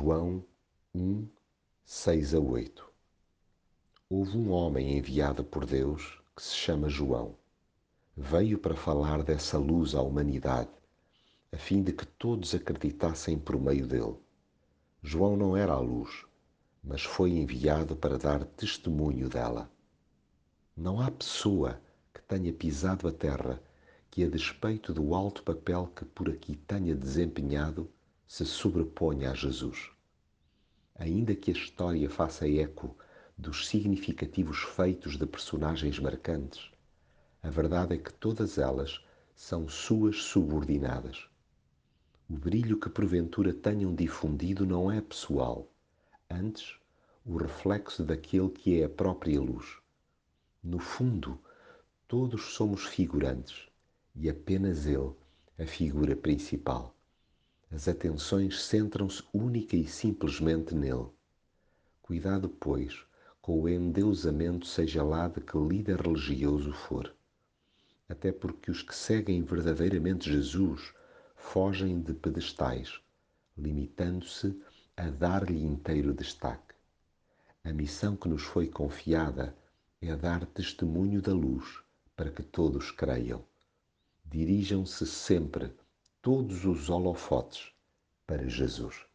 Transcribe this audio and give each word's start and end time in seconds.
João 0.00 0.44
1, 0.94 1.26
6 1.84 2.34
a 2.34 2.38
8 2.38 2.88
Houve 4.08 4.38
um 4.38 4.52
homem 4.52 4.96
enviado 4.96 5.42
por 5.42 5.66
Deus 5.66 6.22
que 6.36 6.42
se 6.44 6.54
chama 6.54 6.88
João. 6.88 7.34
Veio 8.16 8.60
para 8.60 8.76
falar 8.76 9.24
dessa 9.24 9.58
luz 9.58 9.96
à 9.96 10.00
humanidade, 10.00 10.70
a 11.50 11.56
fim 11.56 11.82
de 11.82 11.92
que 11.92 12.06
todos 12.06 12.54
acreditassem 12.54 13.40
por 13.40 13.60
meio 13.60 13.88
dele. 13.88 14.14
João 15.02 15.36
não 15.36 15.56
era 15.56 15.72
a 15.72 15.80
luz, 15.80 16.24
mas 16.80 17.02
foi 17.02 17.32
enviado 17.32 17.96
para 17.96 18.16
dar 18.16 18.44
testemunho 18.44 19.28
dela. 19.28 19.68
Não 20.76 21.00
há 21.00 21.10
pessoa 21.10 21.82
que 22.14 22.22
tenha 22.22 22.52
pisado 22.52 23.08
a 23.08 23.12
terra 23.12 23.60
que, 24.12 24.22
a 24.22 24.28
despeito 24.30 24.94
do 24.94 25.12
alto 25.12 25.42
papel 25.42 25.88
que 25.88 26.04
por 26.04 26.30
aqui 26.30 26.54
tenha 26.54 26.94
desempenhado, 26.94 27.90
se 28.28 28.44
sobreponha 28.44 29.30
a 29.30 29.34
Jesus. 29.34 29.90
Ainda 30.94 31.34
que 31.34 31.50
a 31.50 31.54
história 31.54 32.10
faça 32.10 32.46
eco 32.46 32.94
dos 33.38 33.66
significativos 33.66 34.58
feitos 34.58 35.16
de 35.16 35.26
personagens 35.26 35.98
marcantes, 35.98 36.70
a 37.42 37.48
verdade 37.48 37.94
é 37.94 37.98
que 37.98 38.12
todas 38.12 38.58
elas 38.58 39.02
são 39.34 39.66
suas 39.66 40.24
subordinadas. 40.24 41.26
O 42.28 42.34
brilho 42.34 42.78
que 42.78 42.90
porventura 42.90 43.54
tenham 43.54 43.94
difundido 43.94 44.66
não 44.66 44.92
é 44.92 45.00
pessoal, 45.00 45.66
antes 46.28 46.76
o 47.24 47.38
reflexo 47.38 48.04
daquele 48.04 48.50
que 48.50 48.82
é 48.82 48.84
a 48.84 48.90
própria 48.90 49.40
luz. 49.40 49.78
No 50.62 50.78
fundo, 50.78 51.40
todos 52.06 52.52
somos 52.52 52.84
figurantes 52.84 53.68
e 54.14 54.28
apenas 54.28 54.84
ele 54.84 55.14
a 55.58 55.64
figura 55.64 56.14
principal. 56.14 56.94
As 57.70 57.86
atenções 57.86 58.62
centram-se 58.62 59.22
única 59.32 59.76
e 59.76 59.86
simplesmente 59.86 60.74
nele. 60.74 61.10
Cuidado, 62.00 62.48
pois, 62.48 63.04
com 63.42 63.60
o 63.60 63.68
endeusamento, 63.68 64.66
seja 64.66 65.02
lá 65.02 65.28
de 65.28 65.42
que 65.42 65.58
líder 65.58 66.00
religioso 66.00 66.72
for. 66.72 67.14
Até 68.08 68.32
porque 68.32 68.70
os 68.70 68.82
que 68.82 68.96
seguem 68.96 69.42
verdadeiramente 69.42 70.30
Jesus 70.30 70.94
fogem 71.36 72.00
de 72.00 72.14
pedestais, 72.14 73.00
limitando-se 73.56 74.58
a 74.96 75.10
dar-lhe 75.10 75.62
inteiro 75.62 76.14
destaque. 76.14 76.74
A 77.62 77.72
missão 77.72 78.16
que 78.16 78.28
nos 78.28 78.42
foi 78.42 78.66
confiada 78.68 79.54
é 80.00 80.16
dar 80.16 80.46
testemunho 80.46 81.20
da 81.20 81.34
luz 81.34 81.82
para 82.16 82.30
que 82.30 82.42
todos 82.42 82.90
creiam. 82.90 83.44
Dirijam-se 84.24 85.06
sempre 85.06 85.70
todos 86.20 86.64
os 86.64 86.90
holofotes 86.90 87.72
para 88.26 88.48
Jesus. 88.48 89.07